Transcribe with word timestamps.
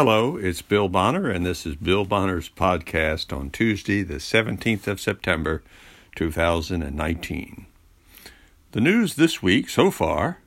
Hello, 0.00 0.36
it's 0.36 0.62
Bill 0.62 0.88
Bonner, 0.88 1.28
and 1.28 1.44
this 1.44 1.66
is 1.66 1.74
Bill 1.74 2.04
Bonner's 2.04 2.48
podcast 2.48 3.36
on 3.36 3.50
Tuesday, 3.50 4.04
the 4.04 4.20
17th 4.20 4.86
of 4.86 5.00
September, 5.00 5.60
2019. 6.14 7.66
The 8.70 8.80
news 8.80 9.16
this 9.16 9.42
week 9.42 9.68
so 9.68 9.90
far 9.90 10.38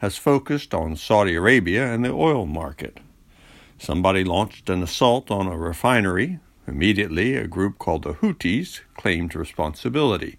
has 0.00 0.18
focused 0.18 0.74
on 0.74 0.94
Saudi 0.94 1.36
Arabia 1.36 1.90
and 1.90 2.04
the 2.04 2.10
oil 2.10 2.44
market. 2.44 3.00
Somebody 3.78 4.24
launched 4.24 4.68
an 4.68 4.82
assault 4.82 5.30
on 5.30 5.46
a 5.46 5.56
refinery. 5.56 6.38
Immediately, 6.66 7.34
a 7.34 7.48
group 7.48 7.78
called 7.78 8.02
the 8.02 8.12
Houthis 8.12 8.82
claimed 8.94 9.34
responsibility. 9.34 10.36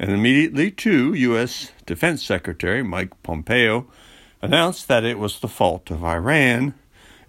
And 0.00 0.10
immediately, 0.10 0.72
too, 0.72 1.14
U.S. 1.14 1.70
Defense 1.86 2.24
Secretary 2.24 2.82
Mike 2.82 3.22
Pompeo 3.22 3.86
announced 4.42 4.88
that 4.88 5.04
it 5.04 5.20
was 5.20 5.38
the 5.38 5.46
fault 5.46 5.88
of 5.92 6.02
Iran 6.02 6.74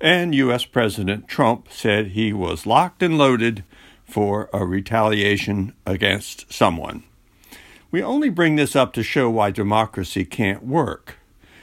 and 0.04 0.36
U.S. 0.36 0.66
President 0.66 1.30
Trump 1.30 1.70
said 1.72 2.08
he 2.08 2.34
was 2.34 2.66
locked 2.66 3.02
and 3.02 3.18
loaded 3.18 3.64
for 4.04 4.50
a 4.52 4.66
retaliation 4.66 5.74
against 5.86 6.52
someone. 6.52 7.04
We 7.90 8.04
only 8.04 8.30
bring 8.30 8.58
this 8.58 8.76
up 8.76 8.92
to 8.94 9.02
show 9.04 9.30
why 9.30 9.50
democracy 9.50 10.26
can't 10.26 10.66
work, 10.66 11.20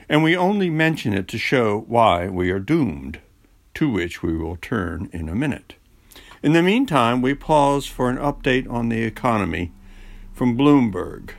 and 0.09 0.23
we 0.23 0.35
only 0.35 0.71
mention 0.71 1.13
it 1.13 1.29
to 1.29 1.39
show 1.39 1.85
why 1.87 2.29
we 2.29 2.51
are 2.51 2.59
doomed, 2.59 3.21
to 3.75 3.91
which 3.91 4.23
we 4.23 4.35
will 4.35 4.57
turn 4.57 5.11
in 5.13 5.29
a 5.29 5.35
minute. 5.35 5.75
In 6.43 6.55
the 6.55 6.63
meantime, 6.63 7.21
we 7.21 7.35
pause 7.35 7.85
for 7.85 8.09
an 8.09 8.17
update 8.17 8.69
on 8.71 8.89
the 8.89 9.03
economy 9.03 9.71
from 10.33 10.57
Bloomberg. 10.57 11.33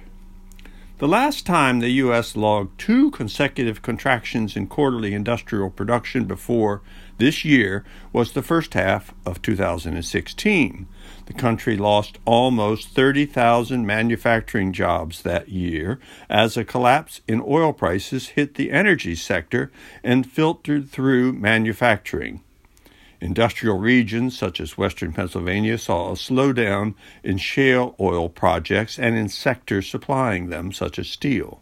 The 1.01 1.07
last 1.07 1.47
time 1.47 1.79
the 1.79 1.89
U.S. 2.03 2.35
logged 2.35 2.79
two 2.79 3.09
consecutive 3.09 3.81
contractions 3.81 4.55
in 4.55 4.67
quarterly 4.67 5.15
industrial 5.15 5.71
production 5.71 6.25
before 6.25 6.83
this 7.17 7.43
year 7.43 7.83
was 8.13 8.33
the 8.33 8.43
first 8.43 8.75
half 8.75 9.11
of 9.25 9.41
2016. 9.41 10.87
The 11.25 11.33
country 11.33 11.75
lost 11.75 12.19
almost 12.23 12.89
30,000 12.89 13.83
manufacturing 13.83 14.73
jobs 14.73 15.23
that 15.23 15.49
year 15.49 15.99
as 16.29 16.55
a 16.55 16.63
collapse 16.63 17.21
in 17.27 17.41
oil 17.47 17.73
prices 17.73 18.37
hit 18.37 18.53
the 18.53 18.69
energy 18.69 19.15
sector 19.15 19.71
and 20.03 20.31
filtered 20.31 20.91
through 20.91 21.33
manufacturing. 21.33 22.43
Industrial 23.21 23.77
regions 23.77 24.35
such 24.35 24.59
as 24.59 24.79
western 24.79 25.13
Pennsylvania 25.13 25.77
saw 25.77 26.09
a 26.09 26.15
slowdown 26.15 26.95
in 27.23 27.37
shale 27.37 27.95
oil 27.99 28.27
projects 28.27 28.97
and 28.97 29.15
in 29.15 29.29
sectors 29.29 29.87
supplying 29.87 30.49
them, 30.49 30.71
such 30.71 30.97
as 30.97 31.07
steel. 31.07 31.61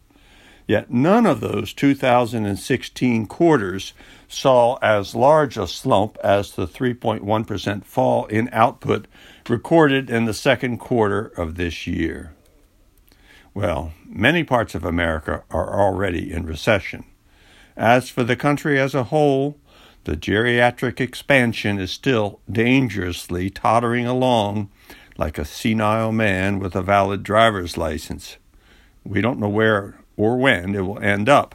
Yet 0.66 0.90
none 0.90 1.26
of 1.26 1.40
those 1.40 1.74
2016 1.74 3.26
quarters 3.26 3.92
saw 4.26 4.76
as 4.76 5.14
large 5.14 5.58
a 5.58 5.66
slump 5.66 6.16
as 6.24 6.52
the 6.52 6.66
3.1% 6.66 7.84
fall 7.84 8.24
in 8.26 8.48
output 8.52 9.06
recorded 9.48 10.08
in 10.08 10.24
the 10.24 10.32
second 10.32 10.78
quarter 10.78 11.26
of 11.36 11.56
this 11.56 11.86
year. 11.86 12.32
Well, 13.52 13.92
many 14.06 14.44
parts 14.44 14.74
of 14.74 14.84
America 14.84 15.42
are 15.50 15.78
already 15.78 16.32
in 16.32 16.46
recession. 16.46 17.04
As 17.76 18.08
for 18.08 18.24
the 18.24 18.36
country 18.36 18.78
as 18.78 18.94
a 18.94 19.04
whole, 19.04 19.58
the 20.04 20.16
geriatric 20.16 21.00
expansion 21.00 21.78
is 21.78 21.90
still 21.90 22.40
dangerously 22.50 23.50
tottering 23.50 24.06
along 24.06 24.70
like 25.18 25.38
a 25.38 25.44
senile 25.44 26.12
man 26.12 26.58
with 26.58 26.74
a 26.74 26.82
valid 26.82 27.22
driver's 27.22 27.76
license. 27.76 28.38
We 29.04 29.20
don't 29.20 29.38
know 29.38 29.48
where 29.48 29.98
or 30.16 30.38
when 30.38 30.74
it 30.74 30.80
will 30.80 30.98
end 30.98 31.28
up, 31.28 31.54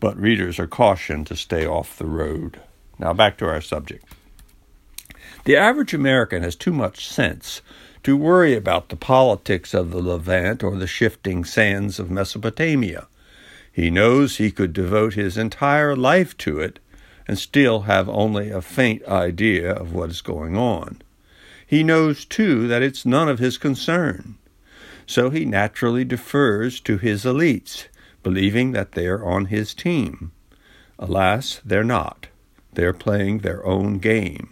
but 0.00 0.18
readers 0.18 0.58
are 0.58 0.66
cautioned 0.66 1.26
to 1.26 1.36
stay 1.36 1.66
off 1.66 1.98
the 1.98 2.06
road. 2.06 2.60
Now 2.98 3.12
back 3.12 3.36
to 3.38 3.46
our 3.46 3.60
subject. 3.60 4.04
The 5.44 5.56
average 5.56 5.92
American 5.92 6.42
has 6.42 6.56
too 6.56 6.72
much 6.72 7.06
sense 7.06 7.62
to 8.02 8.16
worry 8.16 8.54
about 8.54 8.88
the 8.88 8.96
politics 8.96 9.74
of 9.74 9.90
the 9.90 10.02
Levant 10.02 10.62
or 10.62 10.76
the 10.76 10.86
shifting 10.86 11.44
sands 11.44 11.98
of 11.98 12.10
Mesopotamia. 12.10 13.08
He 13.72 13.90
knows 13.90 14.36
he 14.36 14.50
could 14.50 14.72
devote 14.72 15.14
his 15.14 15.36
entire 15.36 15.96
life 15.96 16.36
to 16.38 16.60
it 16.60 16.78
and 17.26 17.38
still 17.38 17.82
have 17.82 18.08
only 18.08 18.50
a 18.50 18.62
faint 18.62 19.04
idea 19.06 19.72
of 19.72 19.92
what 19.92 20.10
is 20.10 20.20
going 20.20 20.56
on. 20.56 21.00
He 21.66 21.82
knows, 21.82 22.24
too, 22.24 22.68
that 22.68 22.82
it's 22.82 23.06
none 23.06 23.28
of 23.28 23.38
his 23.38 23.58
concern. 23.58 24.36
So 25.06 25.30
he 25.30 25.44
naturally 25.44 26.04
defers 26.04 26.80
to 26.80 26.98
his 26.98 27.24
elites, 27.24 27.86
believing 28.22 28.72
that 28.72 28.92
they're 28.92 29.24
on 29.24 29.46
his 29.46 29.74
team. 29.74 30.32
Alas, 30.98 31.60
they're 31.64 31.82
not. 31.82 32.28
They're 32.72 32.92
playing 32.92 33.38
their 33.38 33.64
own 33.66 33.98
game. 33.98 34.51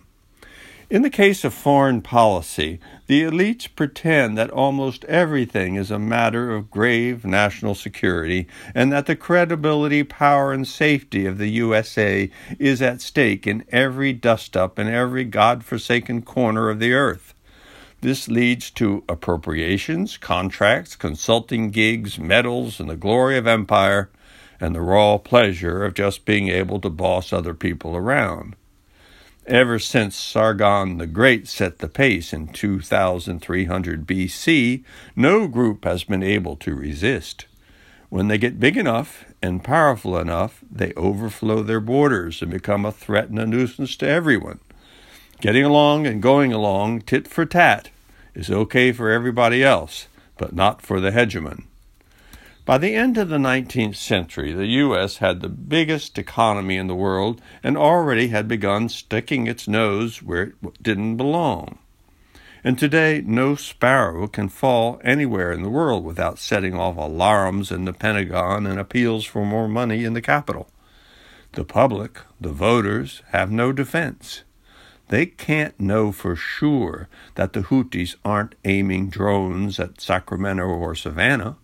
In 0.90 1.02
the 1.02 1.08
case 1.08 1.44
of 1.44 1.54
foreign 1.54 2.02
policy, 2.02 2.80
the 3.06 3.22
elites 3.22 3.68
pretend 3.72 4.36
that 4.36 4.50
almost 4.50 5.04
everything 5.04 5.76
is 5.76 5.92
a 5.92 6.00
matter 6.00 6.50
of 6.50 6.68
grave 6.68 7.24
national 7.24 7.76
security 7.76 8.48
and 8.74 8.90
that 8.90 9.06
the 9.06 9.14
credibility, 9.14 10.02
power, 10.02 10.52
and 10.52 10.66
safety 10.66 11.26
of 11.26 11.38
the 11.38 11.46
USA 11.46 12.28
is 12.58 12.82
at 12.82 13.00
stake 13.00 13.46
in 13.46 13.62
every 13.68 14.12
dust 14.12 14.56
up 14.56 14.80
in 14.80 14.88
every 14.88 15.22
god-forsaken 15.22 16.22
corner 16.22 16.68
of 16.68 16.80
the 16.80 16.92
earth. 16.92 17.34
This 18.00 18.26
leads 18.26 18.68
to 18.72 19.04
appropriations, 19.08 20.16
contracts, 20.16 20.96
consulting 20.96 21.70
gigs, 21.70 22.18
medals, 22.18 22.80
and 22.80 22.90
the 22.90 22.96
glory 22.96 23.38
of 23.38 23.46
empire, 23.46 24.10
and 24.58 24.74
the 24.74 24.80
raw 24.80 25.18
pleasure 25.18 25.84
of 25.84 25.94
just 25.94 26.24
being 26.24 26.48
able 26.48 26.80
to 26.80 26.90
boss 26.90 27.32
other 27.32 27.54
people 27.54 27.94
around. 27.94 28.56
Ever 29.50 29.80
since 29.80 30.14
Sargon 30.14 30.98
the 30.98 31.08
Great 31.08 31.48
set 31.48 31.78
the 31.78 31.88
pace 31.88 32.32
in 32.32 32.46
2300 32.52 34.06
BC, 34.06 34.84
no 35.16 35.48
group 35.48 35.84
has 35.84 36.04
been 36.04 36.22
able 36.22 36.54
to 36.58 36.72
resist. 36.72 37.46
When 38.10 38.28
they 38.28 38.38
get 38.38 38.60
big 38.60 38.76
enough 38.76 39.24
and 39.42 39.64
powerful 39.64 40.16
enough, 40.16 40.62
they 40.70 40.92
overflow 40.92 41.64
their 41.64 41.80
borders 41.80 42.42
and 42.42 42.52
become 42.52 42.86
a 42.86 42.92
threat 42.92 43.28
and 43.28 43.40
a 43.40 43.46
nuisance 43.46 43.96
to 43.96 44.06
everyone. 44.06 44.60
Getting 45.40 45.64
along 45.64 46.06
and 46.06 46.22
going 46.22 46.52
along, 46.52 47.00
tit 47.00 47.26
for 47.26 47.44
tat, 47.44 47.90
is 48.36 48.52
okay 48.52 48.92
for 48.92 49.10
everybody 49.10 49.64
else, 49.64 50.06
but 50.38 50.54
not 50.54 50.80
for 50.80 51.00
the 51.00 51.10
hegemon. 51.10 51.64
By 52.70 52.78
the 52.78 52.94
end 52.94 53.18
of 53.18 53.28
the 53.28 53.36
19th 53.36 53.96
century, 53.96 54.52
the 54.52 54.68
U.S. 54.84 55.16
had 55.16 55.40
the 55.40 55.48
biggest 55.48 56.16
economy 56.16 56.76
in 56.76 56.86
the 56.86 56.94
world 56.94 57.42
and 57.64 57.76
already 57.76 58.28
had 58.28 58.46
begun 58.46 58.88
sticking 58.88 59.48
its 59.48 59.66
nose 59.66 60.22
where 60.22 60.42
it 60.42 60.80
didn't 60.80 61.16
belong. 61.16 61.80
And 62.62 62.78
today, 62.78 63.24
no 63.26 63.56
sparrow 63.56 64.28
can 64.28 64.48
fall 64.48 65.00
anywhere 65.02 65.50
in 65.50 65.64
the 65.64 65.68
world 65.68 66.04
without 66.04 66.38
setting 66.38 66.76
off 66.76 66.96
alarms 66.96 67.72
in 67.72 67.86
the 67.86 67.92
Pentagon 67.92 68.68
and 68.68 68.78
appeals 68.78 69.24
for 69.24 69.44
more 69.44 69.66
money 69.66 70.04
in 70.04 70.12
the 70.12 70.22
Capitol. 70.22 70.68
The 71.54 71.64
public, 71.64 72.20
the 72.40 72.52
voters, 72.52 73.22
have 73.30 73.50
no 73.50 73.72
defense. 73.72 74.42
They 75.08 75.26
can't 75.26 75.80
know 75.80 76.12
for 76.12 76.36
sure 76.36 77.08
that 77.34 77.52
the 77.52 77.62
Houthis 77.62 78.14
aren't 78.24 78.54
aiming 78.64 79.10
drones 79.10 79.80
at 79.80 80.00
Sacramento 80.00 80.66
or 80.66 80.94
Savannah. 80.94 81.56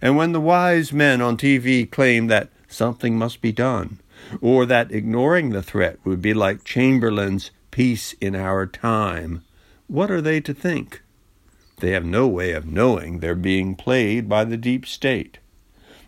And 0.00 0.16
when 0.16 0.32
the 0.32 0.40
wise 0.40 0.92
men 0.92 1.20
on 1.20 1.36
TV 1.36 1.90
claim 1.90 2.28
that 2.28 2.50
something 2.68 3.18
must 3.18 3.40
be 3.40 3.52
done, 3.52 3.98
or 4.40 4.66
that 4.66 4.92
ignoring 4.92 5.50
the 5.50 5.62
threat 5.62 5.98
would 6.04 6.22
be 6.22 6.34
like 6.34 6.64
Chamberlain's 6.64 7.50
peace 7.70 8.14
in 8.20 8.36
our 8.36 8.66
time, 8.66 9.42
what 9.86 10.10
are 10.10 10.20
they 10.20 10.40
to 10.40 10.54
think? 10.54 11.02
They 11.80 11.90
have 11.92 12.04
no 12.04 12.26
way 12.26 12.52
of 12.52 12.66
knowing 12.66 13.18
they're 13.18 13.34
being 13.34 13.74
played 13.74 14.28
by 14.28 14.44
the 14.44 14.56
deep 14.56 14.86
state. 14.86 15.38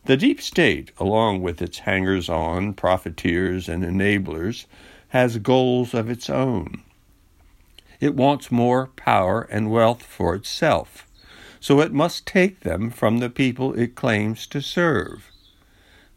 The 0.05 0.17
deep 0.17 0.41
state, 0.41 0.93
along 0.99 1.43
with 1.43 1.61
its 1.61 1.81
hangers 1.81 2.29
on, 2.29 2.75
profiteers, 2.75 3.69
and 3.69 3.85
enablers, 3.85 4.67
has 5.09 5.39
goals 5.39 5.95
of 5.95 6.09
its 6.09 6.31
own. 6.31 6.83
It 8.01 8.15
wants 8.15 8.51
more 8.51 8.87
power 8.97 9.43
and 9.43 9.71
wealth 9.71 10.03
for 10.03 10.35
itself 10.35 11.07
so 11.61 11.81
it 11.81 11.93
must 11.93 12.27
take 12.27 12.61
them 12.61 12.91
from 12.91 13.19
the 13.19 13.31
people 13.31 13.79
it 13.79 13.95
claims 13.95 14.47
to 14.49 14.61
serve. 14.61 15.31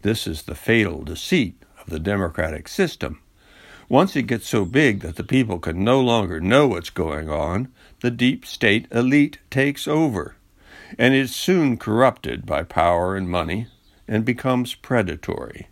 This 0.02 0.26
is 0.26 0.44
the 0.44 0.56
fatal 0.56 1.04
deceit 1.04 1.62
of 1.80 1.90
the 1.90 2.00
democratic 2.00 2.68
system. 2.68 3.20
Once 3.90 4.16
it 4.16 4.24
gets 4.24 4.48
so 4.48 4.66
big 4.66 5.02
that 5.02 5.18
the 5.18 5.24
people 5.24 5.60
can 5.60 5.84
no 5.84 6.00
longer 6.00 6.40
know 6.40 6.68
what's 6.68 6.90
going 6.90 7.30
on, 7.30 7.68
the 8.02 8.10
deep 8.10 8.46
state 8.46 8.88
elite 8.92 9.38
takes 9.50 9.88
over, 9.88 10.36
and 10.98 11.14
is 11.14 11.36
soon 11.36 11.78
corrupted 11.78 12.46
by 12.46 12.64
power 12.64 13.16
and 13.16 13.30
money 13.30 13.68
and 14.08 14.26
becomes 14.26 14.76
predatory. 14.76 15.68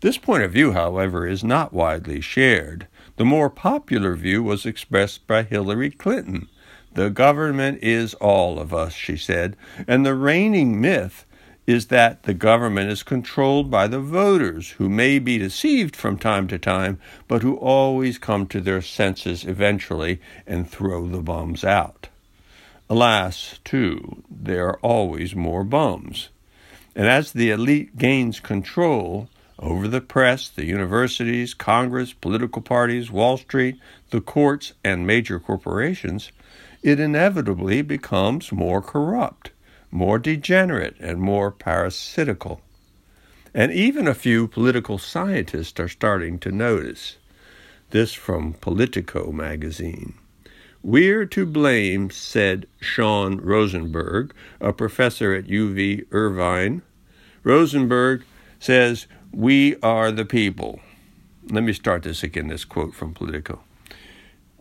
This 0.00 0.18
point 0.18 0.42
of 0.42 0.52
view, 0.52 0.72
however, 0.72 1.26
is 1.26 1.44
not 1.44 1.72
widely 1.72 2.20
shared. 2.20 2.88
The 3.16 3.24
more 3.24 3.50
popular 3.50 4.16
view 4.16 4.42
was 4.42 4.66
expressed 4.66 5.26
by 5.26 5.44
Hillary 5.44 5.90
Clinton, 5.90 6.48
the 6.94 7.10
government 7.10 7.78
is 7.82 8.14
all 8.14 8.58
of 8.58 8.74
us, 8.74 8.92
she 8.92 9.16
said, 9.16 9.56
and 9.86 10.04
the 10.04 10.14
reigning 10.14 10.80
myth 10.80 11.26
is 11.66 11.86
that 11.86 12.24
the 12.24 12.34
government 12.34 12.90
is 12.90 13.02
controlled 13.02 13.70
by 13.70 13.86
the 13.86 14.00
voters, 14.00 14.70
who 14.72 14.88
may 14.88 15.18
be 15.18 15.38
deceived 15.38 15.94
from 15.94 16.18
time 16.18 16.48
to 16.48 16.58
time, 16.58 16.98
but 17.28 17.42
who 17.42 17.56
always 17.56 18.18
come 18.18 18.46
to 18.46 18.60
their 18.60 18.82
senses 18.82 19.44
eventually 19.44 20.20
and 20.46 20.68
throw 20.68 21.06
the 21.06 21.22
bums 21.22 21.64
out. 21.64 22.08
Alas, 22.90 23.60
too, 23.64 24.22
there 24.28 24.66
are 24.66 24.78
always 24.80 25.34
more 25.34 25.64
bums. 25.64 26.28
And 26.94 27.06
as 27.06 27.32
the 27.32 27.50
elite 27.50 27.96
gains 27.96 28.40
control 28.40 29.28
over 29.58 29.86
the 29.86 30.00
press, 30.00 30.48
the 30.48 30.66
universities, 30.66 31.54
Congress, 31.54 32.12
political 32.12 32.60
parties, 32.60 33.10
Wall 33.10 33.36
Street, 33.36 33.78
the 34.10 34.20
courts, 34.20 34.72
and 34.84 35.06
major 35.06 35.38
corporations, 35.38 36.32
it 36.82 36.98
inevitably 36.98 37.82
becomes 37.82 38.50
more 38.52 38.82
corrupt, 38.82 39.50
more 39.90 40.18
degenerate, 40.18 40.96
and 40.98 41.20
more 41.20 41.50
parasitical. 41.50 42.60
And 43.54 43.70
even 43.70 44.08
a 44.08 44.14
few 44.14 44.48
political 44.48 44.98
scientists 44.98 45.78
are 45.78 45.88
starting 45.88 46.38
to 46.40 46.50
notice. 46.50 47.16
This 47.90 48.14
from 48.14 48.54
Politico 48.54 49.30
magazine. 49.30 50.14
We're 50.82 51.26
to 51.26 51.46
blame, 51.46 52.10
said 52.10 52.66
Shawn 52.80 53.36
Rosenberg, 53.36 54.34
a 54.60 54.72
professor 54.72 55.32
at 55.34 55.46
UV 55.46 56.06
Irvine. 56.10 56.82
Rosenberg 57.44 58.24
says, 58.58 59.06
We 59.30 59.76
are 59.82 60.10
the 60.10 60.24
people. 60.24 60.80
Let 61.50 61.62
me 61.62 61.72
start 61.72 62.02
this 62.02 62.22
again, 62.24 62.48
this 62.48 62.64
quote 62.64 62.94
from 62.94 63.14
Politico. 63.14 63.60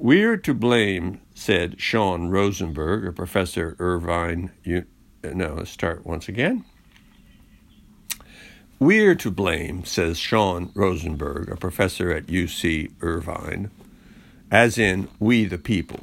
We're 0.01 0.37
to 0.37 0.55
blame, 0.55 1.21
said 1.35 1.79
Shawn 1.79 2.29
Rosenberg, 2.31 3.05
a 3.05 3.11
professor 3.11 3.69
at 3.69 3.75
Irvine. 3.79 4.49
U- 4.63 4.85
no, 5.23 5.53
let's 5.53 5.69
start 5.69 6.07
once 6.07 6.27
again. 6.27 6.65
We're 8.79 9.13
to 9.13 9.29
blame, 9.29 9.85
says 9.85 10.17
Shawn 10.17 10.71
Rosenberg, 10.73 11.51
a 11.51 11.55
professor 11.55 12.11
at 12.11 12.25
UC 12.25 12.93
Irvine 13.01 13.69
as 14.51 14.79
in 14.79 15.07
we 15.19 15.45
the 15.45 15.59
people. 15.59 15.99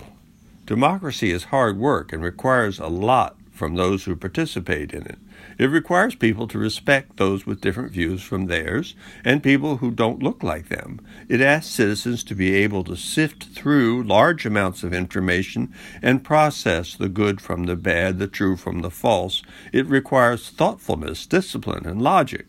Democracy 0.64 1.32
is 1.32 1.44
hard 1.44 1.76
work 1.76 2.12
and 2.12 2.22
requires 2.22 2.78
a 2.78 2.86
lot 2.86 3.37
from 3.58 3.74
those 3.74 4.04
who 4.04 4.16
participate 4.16 4.92
in 4.92 5.02
it. 5.02 5.18
It 5.58 5.66
requires 5.66 6.14
people 6.14 6.46
to 6.48 6.58
respect 6.58 7.16
those 7.16 7.44
with 7.44 7.60
different 7.60 7.90
views 7.90 8.22
from 8.22 8.46
theirs 8.46 8.94
and 9.24 9.42
people 9.42 9.78
who 9.78 9.90
don't 9.90 10.22
look 10.22 10.42
like 10.42 10.68
them. 10.68 11.00
It 11.28 11.40
asks 11.40 11.74
citizens 11.74 12.22
to 12.24 12.34
be 12.34 12.54
able 12.54 12.84
to 12.84 12.96
sift 12.96 13.44
through 13.44 14.04
large 14.04 14.46
amounts 14.46 14.84
of 14.84 14.94
information 14.94 15.74
and 16.00 16.24
process 16.24 16.94
the 16.94 17.08
good 17.08 17.40
from 17.40 17.64
the 17.64 17.76
bad, 17.76 18.18
the 18.18 18.28
true 18.28 18.56
from 18.56 18.80
the 18.80 18.90
false. 18.90 19.42
It 19.72 19.86
requires 19.86 20.48
thoughtfulness, 20.48 21.26
discipline, 21.26 21.84
and 21.84 22.00
logic. 22.00 22.46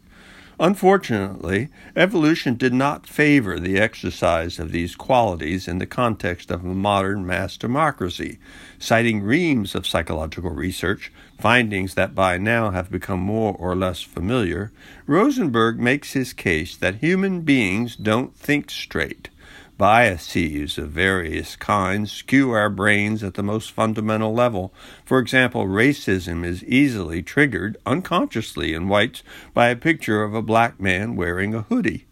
Unfortunately, 0.61 1.69
evolution 1.95 2.55
did 2.55 2.73
not 2.73 3.07
favor 3.07 3.57
the 3.57 3.77
exercise 3.79 4.59
of 4.59 4.73
these 4.73 4.93
qualities 4.93 5.69
in 5.69 5.77
the 5.77 5.85
context 5.85 6.51
of 6.51 6.65
a 6.65 6.75
modern 6.75 7.25
mass 7.25 7.55
democracy, 7.55 8.39
citing 8.77 9.21
reams 9.21 9.73
of 9.73 9.87
psychological 9.87 10.51
research, 10.51 11.13
findings 11.39 11.93
that 11.93 12.13
by 12.13 12.37
now 12.37 12.71
have 12.71 12.91
become 12.91 13.21
more 13.21 13.55
or 13.57 13.73
less 13.73 14.01
familiar. 14.01 14.73
Rosenberg 15.07 15.79
makes 15.79 16.11
his 16.11 16.33
case 16.33 16.75
that 16.75 16.95
human 16.95 17.39
beings 17.41 17.95
don't 17.95 18.35
think 18.35 18.69
straight 18.69 19.29
biases 19.79 20.77
of 20.77 20.89
various 20.89 21.55
kinds 21.55 22.11
skew 22.11 22.51
our 22.51 22.69
brains 22.69 23.23
at 23.23 23.35
the 23.35 23.41
most 23.41 23.71
fundamental 23.71 24.33
level. 24.33 24.73
For 25.05 25.19
example, 25.19 25.65
racism 25.65 26.45
is 26.45 26.65
easily 26.65 27.23
triggered 27.23 27.77
unconsciously 27.85 28.73
in 28.73 28.89
whites 28.89 29.23
by 29.53 29.69
a 29.69 29.77
picture 29.77 30.21
of 30.21 30.33
a 30.33 30.41
black 30.41 30.81
man 30.81 31.15
wearing 31.15 31.55
a 31.55 31.61
hoodie. 31.61 32.05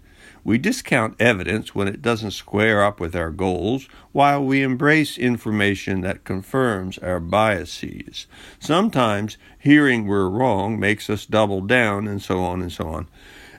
We 0.46 0.58
discount 0.58 1.18
evidence 1.20 1.76
when 1.76 1.90
it 1.90 2.02
doesn't 2.02 2.32
square 2.32 2.82
up 2.82 3.02
with 3.02 3.18
our 3.18 3.32
goals, 3.32 3.90
while 4.14 4.42
we 4.42 4.64
embrace 4.64 5.18
information 5.18 6.00
that 6.02 6.24
confirms 6.24 6.98
our 7.00 7.20
biases. 7.20 8.28
Sometimes 8.62 9.38
hearing 9.60 10.08
we're 10.08 10.30
wrong 10.30 10.80
makes 10.80 11.10
us 11.10 11.26
double 11.26 11.60
down, 11.60 12.08
and 12.08 12.22
so 12.22 12.40
on 12.40 12.62
and 12.62 12.72
so 12.72 12.88
on. 12.88 13.10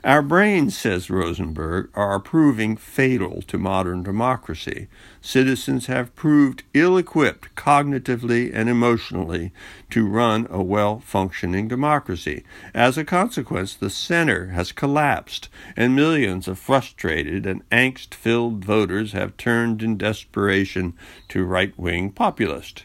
Our 0.03 0.21
brains, 0.21 0.77
says 0.77 1.09
Rosenberg, 1.09 1.89
are 1.93 2.19
proving 2.21 2.77
fatal 2.77 3.41
to 3.43 3.57
modern 3.57 4.01
democracy. 4.01 4.87
Citizens 5.19 5.87
have 5.87 6.15
proved 6.15 6.63
ill 6.73 6.97
equipped 6.97 7.53
cognitively 7.55 8.49
and 8.53 8.69
emotionally 8.69 9.51
to 9.89 10.07
run 10.07 10.47
a 10.49 10.63
well 10.63 10.99
functioning 10.99 11.67
democracy. 11.67 12.45
As 12.73 12.97
a 12.97 13.03
consequence, 13.03 13.73
the 13.73 13.89
center 13.89 14.47
has 14.47 14.71
collapsed, 14.71 15.49
and 15.75 15.95
millions 15.95 16.47
of 16.47 16.57
frustrated 16.57 17.45
and 17.45 17.67
angst 17.69 18.13
filled 18.13 18.63
voters 18.63 19.11
have 19.11 19.35
turned 19.35 19.83
in 19.83 19.97
desperation 19.97 20.93
to 21.27 21.43
right 21.43 21.77
wing 21.77 22.11
populists. 22.11 22.83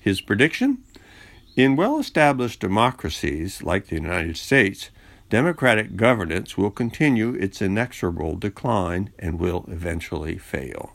His 0.00 0.22
prediction? 0.22 0.78
In 1.56 1.76
well 1.76 1.98
established 1.98 2.60
democracies 2.60 3.62
like 3.62 3.86
the 3.86 3.96
United 3.96 4.36
States, 4.38 4.90
democratic 5.34 5.96
governance 5.96 6.56
will 6.56 6.70
continue 6.70 7.34
its 7.34 7.60
inexorable 7.60 8.36
decline 8.36 9.10
and 9.18 9.40
will 9.40 9.64
eventually 9.66 10.38
fail. 10.38 10.94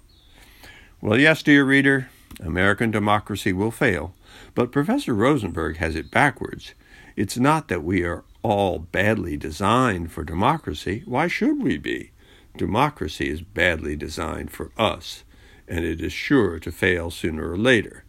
Well, 1.02 1.20
yes, 1.20 1.44
dear 1.44 1.66
reader, 1.66 2.08
American 2.40 2.90
democracy 2.90 3.52
will 3.52 3.70
fail, 3.70 4.16
but 4.56 4.72
Professor 4.72 5.14
Rosenberg 5.14 5.76
has 5.80 5.94
it 5.94 6.10
backwards. 6.10 6.74
It's 7.18 7.38
not 7.38 7.68
that 7.68 7.84
we 7.84 8.04
are 8.04 8.24
all 8.42 8.80
badly 8.80 9.36
designed 9.36 10.14
for 10.14 10.24
democracy. 10.24 11.04
Why 11.04 11.28
should 11.28 11.62
we 11.62 11.78
be? 11.78 12.12
Democracy 12.56 13.30
is 13.30 13.42
badly 13.42 13.98
designed 13.98 14.52
for 14.52 14.72
us, 14.78 15.26
and 15.68 15.84
it 15.84 16.00
is 16.00 16.14
sure 16.14 16.60
to 16.60 16.72
fail 16.72 17.12
sooner 17.12 17.52
or 17.52 17.58
later. 17.58 18.06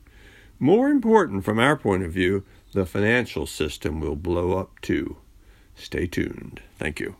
More 0.60 0.90
important 0.90 1.44
from 1.44 1.58
our 1.58 1.76
point 1.76 2.04
of 2.04 2.12
view, 2.12 2.44
the 2.72 2.86
financial 2.86 3.48
system 3.48 3.98
will 3.98 4.14
blow 4.14 4.56
up 4.56 4.80
too. 4.80 5.16
Stay 5.80 6.06
tuned. 6.06 6.60
Thank 6.78 7.00
you. 7.00 7.16